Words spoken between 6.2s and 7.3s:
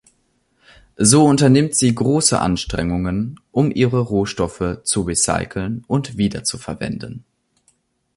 zu verwenden.